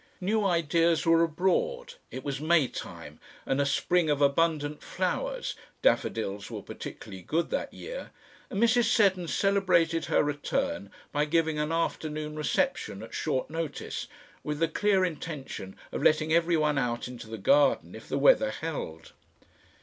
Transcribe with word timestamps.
New 0.19 0.43
ideas 0.43 1.05
were 1.05 1.21
abroad, 1.21 1.93
it 2.09 2.23
was 2.23 2.41
Maytime 2.41 3.19
and 3.45 3.61
a 3.61 3.67
spring 3.67 4.09
of 4.09 4.19
abundant 4.19 4.81
flowers 4.81 5.55
daffodils 5.83 6.49
were 6.49 6.63
particularly 6.63 7.21
good 7.21 7.51
that 7.51 7.71
year 7.71 8.09
and 8.49 8.59
Mrs. 8.59 8.85
Seddon 8.85 9.27
celebrated 9.27 10.05
her 10.05 10.23
return 10.23 10.89
by 11.11 11.25
giving 11.25 11.59
an 11.59 11.71
afternoon 11.71 12.35
reception 12.35 13.03
at 13.03 13.13
short 13.13 13.51
notice, 13.51 14.07
with 14.43 14.57
the 14.57 14.67
clear 14.67 15.05
intention 15.05 15.75
of 15.91 16.01
letting 16.01 16.33
every 16.33 16.57
one 16.57 16.79
out 16.79 17.07
into 17.07 17.27
the 17.29 17.37
garden 17.37 17.93
if 17.93 18.09
the 18.09 18.17
weather 18.17 18.49
held. 18.49 19.11